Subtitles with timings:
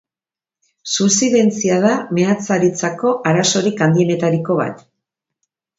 [0.93, 4.85] Subsidentzia da meatzaritzako arazorik handienetariko bat.